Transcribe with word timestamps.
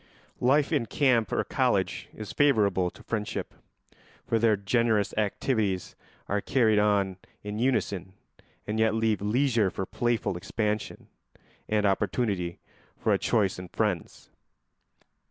Life 0.39 0.73
in 0.73 0.87
camp 0.87 1.31
or 1.31 1.43
college 1.43 2.09
is 2.11 2.33
favourable 2.33 2.89
to 2.89 3.03
friendship, 3.03 3.53
for 4.25 4.39
there 4.39 4.57
generous 4.57 5.13
activities 5.15 5.95
are 6.27 6.41
carried 6.41 6.79
on 6.79 7.17
in 7.43 7.59
unison 7.59 8.13
and 8.65 8.79
yet 8.79 8.95
leave 8.95 9.21
leisure 9.21 9.69
for 9.69 9.85
playful 9.85 10.37
expansion 10.37 11.07
and 11.69 11.85
opportunity 11.85 12.57
for 12.97 13.13
a 13.13 13.19
choice 13.19 13.59
in 13.59 13.67
friends. 13.67 14.31